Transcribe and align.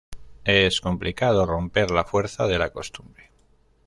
es 0.45 0.81
complicado 0.81 1.45
romper 1.45 1.91
la 1.91 2.03
fuerza 2.05 2.47
de 2.47 2.57
la 2.57 2.71
costumbre 2.71 3.29